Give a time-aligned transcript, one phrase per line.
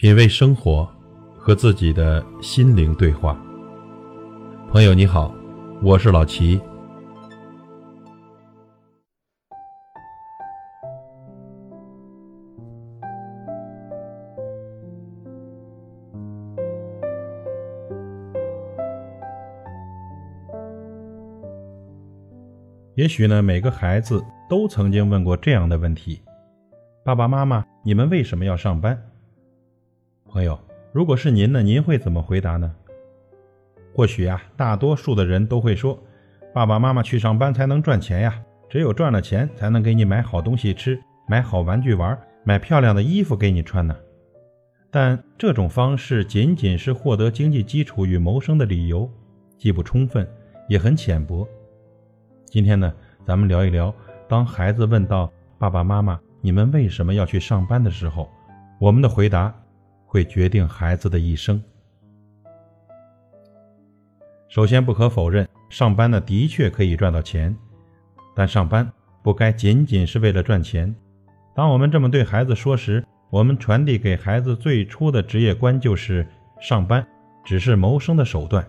[0.00, 0.88] 品味生活，
[1.36, 3.38] 和自己的心灵对话。
[4.70, 5.30] 朋友你好，
[5.82, 6.58] 我是老齐。
[22.94, 26.22] 也许呢，每个孩子都曾经问过这样的问题
[27.04, 28.98] ：“爸爸妈妈，你们为什么要上班？”
[30.30, 30.56] 朋友，
[30.92, 31.60] 如果是您呢？
[31.60, 32.72] 您会怎么回答呢？
[33.92, 36.00] 或许啊，大多数的人都会说
[36.54, 43.96] ：“爸爸妈妈去上班才能赚钱呀，只有赚了钱才能给你买好东西吃，买好玩具玩，买漂亮的衣服给你穿呢。”
[44.88, 49.10] 但这种方式仅仅是获得经济基础与谋生的理由，
[49.58, 50.24] 既不充分，
[50.68, 51.44] 也很浅薄。
[52.44, 53.92] 今天呢，咱们聊一聊，
[54.28, 58.30] 当孩子问到“爸爸妈妈，你们为什么要去上班”的时候，
[58.78, 59.52] 我们的回答。
[60.10, 61.62] 会决定孩子的一生。
[64.48, 67.56] 首先，不可否认，上班呢的确可以赚到钱，
[68.34, 68.90] 但上班
[69.22, 70.92] 不该仅仅是为了赚钱。
[71.54, 76.26] 当我们这么对孩子说时，我们传递给孩子最初的职业观就是：
[76.60, 77.06] 上班
[77.44, 78.68] 只是谋生的手段。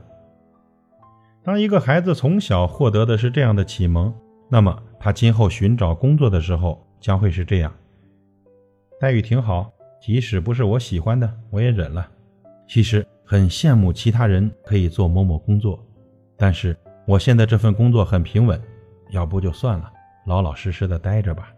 [1.44, 4.13] 当一个孩子从小获得的是这样的启蒙，
[4.47, 7.73] 那么他今后寻找工作的时候将会是这样。
[8.99, 9.73] 待遇挺好。
[10.02, 12.09] 即使不是我喜欢的，我也忍了。
[12.67, 15.80] 其实很羡慕其他人可以做某某工作，
[16.35, 18.59] 但是我现在这份工作很平稳，
[19.11, 19.91] 要不就算了，
[20.25, 21.53] 老老实实的待着吧。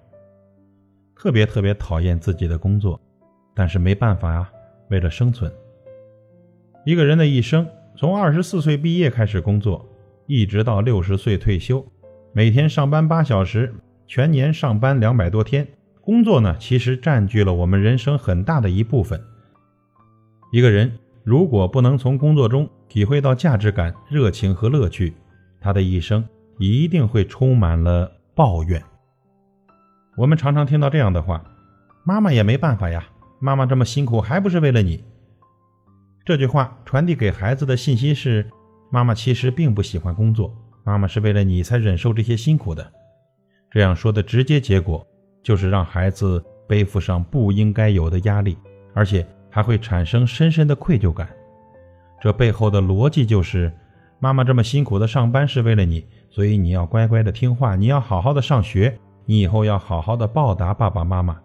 [1.15, 2.99] 特别特别讨厌自己的工作，
[3.55, 4.51] 但是没办法呀，
[4.89, 5.49] 为了生存。
[6.85, 9.87] 一个人的一生，从二十四岁毕业开始工作，
[10.25, 11.85] 一直到六十岁退休，
[12.33, 13.73] 每天上班八小时，
[14.05, 15.65] 全年上班两百多天。
[16.05, 19.23] 工作呢，其实占据了我们人生很大的一部分。
[20.51, 25.13] 一个人如果不能从工作中体会到价值感、热情和乐趣，
[25.61, 26.27] 他的一生
[26.59, 28.83] 一定会充满了抱怨。
[30.17, 31.41] 我们常常听到这样的话
[32.03, 33.05] ：“妈妈也没办法呀，
[33.39, 35.01] 妈妈这么辛苦，还不是为了你。”
[36.25, 38.45] 这句话传递给孩子的信息是：
[38.91, 40.53] 妈妈其实并不喜欢工作，
[40.83, 42.91] 妈妈是为了你才忍受这些辛苦的。
[43.71, 45.07] 这样说的直接结果。
[45.43, 48.57] 就是让孩子背负上不应该有的压力，
[48.93, 51.27] 而且还会产生深深的愧疚感。
[52.21, 53.71] 这背后的逻辑就是，
[54.19, 61.37] 妈妈这么辛苦的上班是为了你，所以你要乖乖的听话，你要好好的上学，你以后要好好的报答爸爸妈妈。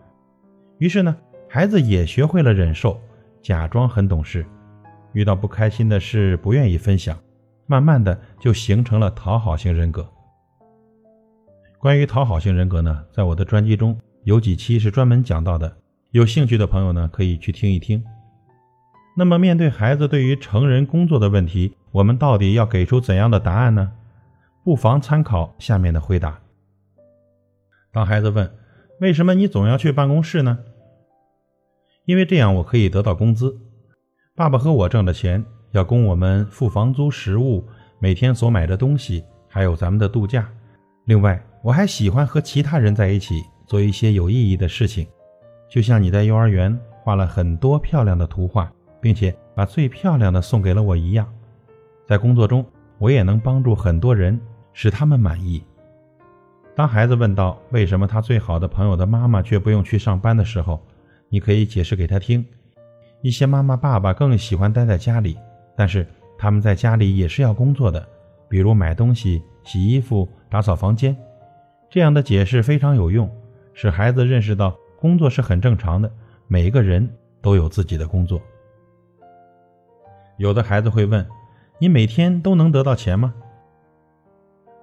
[0.79, 1.17] 于是呢，
[1.49, 3.01] 孩子也学会了忍受，
[3.43, 4.47] 假装很懂事，
[5.13, 7.19] 遇到不开心的事不愿意分享，
[7.67, 10.09] 慢慢的就形成了讨好型人格。
[11.81, 15.77] 关于讨好型人格呢，在我的专辑中有几期是专门讲到的，
[16.11, 18.03] 有兴趣的朋友呢可以去听一听。
[19.17, 23.93] 那么，面对孩子对于成人工作的问题，我们到底要给出怎样的答案呢？
[24.65, 26.41] 不妨参考下面的回答。
[27.93, 28.51] 当孩子问
[29.01, 30.59] ：“为什么你总要去办公室呢？”
[32.07, 33.57] 因为这样我可以得到工资。
[34.35, 37.65] 爸爸和我挣的钱要供我们付房租、食物、
[38.01, 40.49] 每天所买的东西，还有咱们的度假。
[41.07, 45.07] 另外，我还喜欢和其他人在一起做一些有意义的事情，
[45.69, 51.31] 就像你在幼儿园画了很多漂亮的图画，并且把最漂亮的送给了我一样。
[52.07, 52.65] 在工作中，
[52.97, 54.41] 我也能帮助很多人，
[54.73, 55.63] 使他们满意。
[56.75, 60.83] 当孩子问到为什么他最好的朋友的妈妈却不用去上班的时候，
[61.29, 62.43] 你可以解释给他听：
[63.21, 65.37] 一些妈妈爸爸更喜欢待在家里，
[65.77, 66.09] 但是
[66.39, 68.09] 他们在家里也是要工作的，
[68.49, 71.15] 比如买东西、洗衣服、打扫房间。
[71.91, 73.31] 这样的解释非常有用，
[73.73, 76.13] 使孩子认识到工作是很正常的，
[76.47, 77.09] 每个人
[77.41, 78.41] 都有自己的工作。
[80.37, 81.27] 有的孩子会问
[81.81, 83.33] ：“你每天都能得到钱吗？”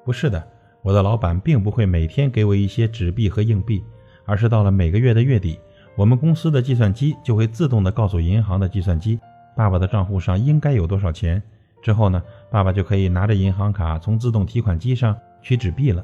[0.04, 0.46] 不是的，
[0.82, 3.84] 我的老板并不会每天给我一些纸币和硬币，
[4.26, 5.60] 而是到了每个月的月底，
[5.96, 9.20] 我们公司的计算机就会自动的告诉银行的计算机，
[9.56, 11.42] 爸爸的账户上应该有多少钱。
[11.84, 16.04] 之后呢，爸爸就可以拿着银行卡从自动提款机上取纸币了。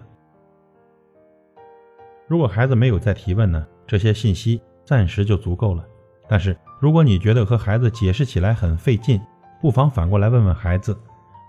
[2.31, 5.85] 如果孩子没有再提问呢，这些信息暂时就足够了。
[6.29, 9.19] 但是如果你觉得和孩子解释起来很费劲，
[9.59, 10.97] 不妨反过来问问孩子，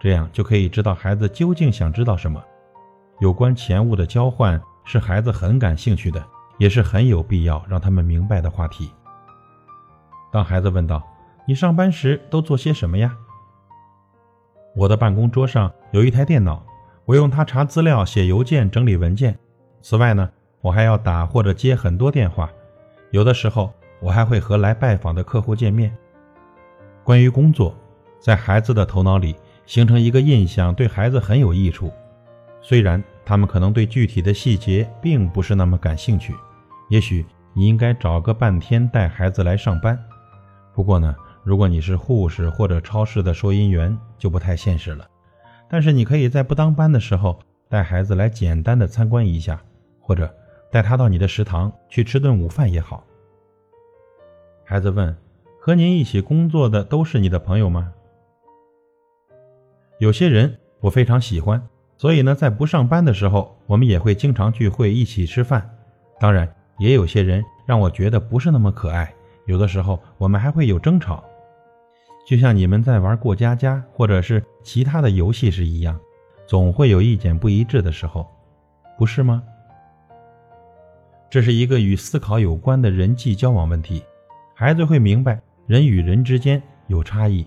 [0.00, 2.42] 这样就可以知道孩子究竟想知道什么。
[3.20, 6.20] 有关钱物的交换是孩子很感兴趣的，
[6.58, 8.90] 也是很有必要让他们明白的话题。
[10.32, 11.00] 当孩子问道
[11.46, 13.16] ：“你上班时都做些什么呀？”
[14.74, 16.66] 我的办公桌上有一台电脑，
[17.04, 19.38] 我用它查资料、写邮件、整理文件。
[19.80, 20.28] 此外呢。
[20.62, 22.50] 我还要打或者接很多电话，
[23.10, 23.70] 有的时候
[24.00, 25.94] 我还会和来拜访的客户见面。
[27.04, 27.76] 关于工作，
[28.20, 29.34] 在孩子的头脑里
[29.66, 31.92] 形成一个印象，对孩子很有益处。
[32.60, 36.32] 虽然他们可能对具体的细节并不是那么感兴趣，
[36.88, 39.98] 也许你应该找个半天带孩子来上班。
[40.72, 41.12] 不过呢，
[41.42, 45.04] 如果你是护士或者超市的收银员，就不太现实了。
[45.68, 47.36] 但是你可以在不当班的时候
[47.68, 49.60] 带孩子来简单的参观一下，
[49.98, 50.32] 或者
[50.72, 53.04] 带他到你的食堂去吃顿午饭也好。
[54.64, 55.14] 孩子问
[55.60, 57.92] ：“和您一起工作的都是你的朋友吗？”
[60.00, 61.62] 有些人我非常喜欢。
[61.98, 65.70] 所以呢，在不上班的时候，我们也会经常聚会一起吃饭。
[66.18, 69.14] 当然，也有些人让我觉得不是那么可爱。
[69.46, 71.22] 有的时候，我们还会有争吵，
[72.26, 76.00] 就像你们在玩过家家或者是其他的游戏时一样，
[76.44, 78.26] 总会有意见不一致的时候，
[78.98, 79.44] 不是吗？
[81.32, 84.04] 这是一个与思考有关的人际交往问题。
[84.52, 87.46] 孩子会明白，人与人之间有差异，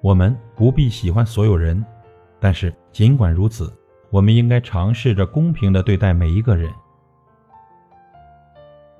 [0.00, 1.84] 我们不必喜欢所有人。
[2.40, 3.70] 但是，尽管如此，
[4.08, 6.72] 我们应该尝试着公平的对待每一个人。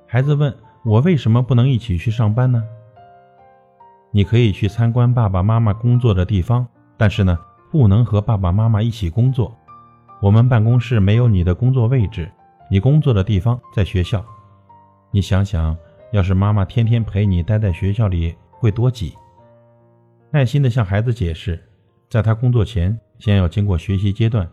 [0.05, 2.63] 孩子问我为什么不能一起去上班呢？
[4.11, 7.35] 你可以去参观爸爸妈妈工作的地方，但是呢，
[7.71, 9.57] 不能和爸爸妈妈一起工作。
[10.21, 12.31] 我们办公室没有你的工作位置，
[12.69, 14.23] 你工作的地方在学校。
[15.11, 15.75] 你想想，
[16.11, 19.13] 要是妈妈天天陪你待在学校里，会多挤。
[20.31, 21.63] 耐心地向孩子解释，
[22.09, 22.97] 在他工作前。
[23.17, 24.45] 先要经过学习阶段，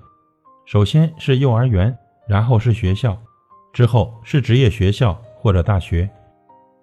[0.67, 1.99] 首先是幼儿园，
[2.29, 3.20] 然后是学校，
[3.73, 6.08] 之后是职业学校或者大学。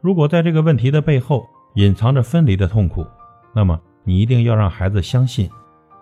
[0.02, 3.08] 如果在这个问题的背后隐藏着分离的痛苦，
[3.56, 5.50] 那么你一定要让孩子相信，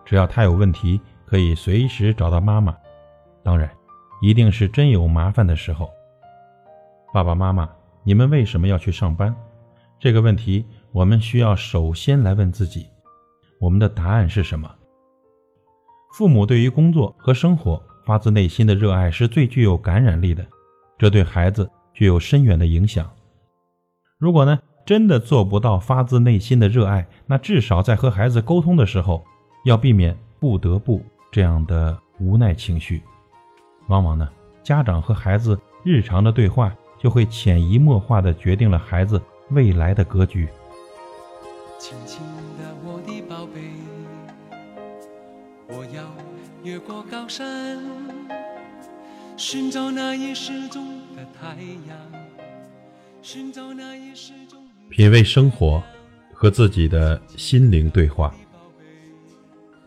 [0.03, 2.75] 只要他有问题，可以随时找到妈妈。
[3.43, 3.69] 当然，
[4.21, 5.89] 一定是真有麻烦的时候。
[7.13, 7.69] 爸爸妈妈，
[8.03, 9.35] 你们为什么要去上班？
[9.99, 12.87] 这个问题我们需要首先来问自己，
[13.59, 14.69] 我们的答案是什么？
[16.13, 20.45] 父母对于工作和生活发自内心的热爱是最具有感染力的，
[20.97, 23.09] 这对孩子具有深远的影响。
[24.17, 29.23] 如果呢真的做不到发自内心的热爱，那至少在和孩子沟通的时候，
[29.65, 33.01] 要避免“不得不”这样的无奈情绪。
[33.87, 34.29] 往往呢，
[34.63, 40.47] 家长和孩子日常的对话就会潜移默化地决定了孩子未来的格局。
[41.79, 42.21] 轻轻
[42.57, 43.61] 的，我的宝贝。
[45.69, 46.03] 我要
[46.63, 47.77] 越过高山，
[49.37, 50.85] 寻找那已失踪
[51.15, 51.55] 的太
[51.87, 51.97] 阳，
[53.21, 54.65] 寻找那已失踪。
[54.89, 55.83] 品味生活，
[56.33, 58.33] 和自己的心灵对话。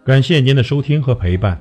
[0.05, 1.61] 感谢您的收听和陪伴。